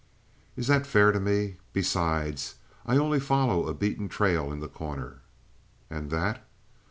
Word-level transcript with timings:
"Is 0.55 0.65
that 0.65 0.87
fair 0.87 1.11
to 1.11 1.19
me? 1.19 1.57
Besides, 1.73 2.55
I 2.87 2.97
only 2.97 3.19
follow 3.19 3.67
a 3.67 3.73
beaten 3.75 4.09
trail 4.09 4.51
in 4.51 4.59
The 4.59 4.67
Corner." 4.67 5.21
"And 5.91 6.09
that?" 6.09 6.43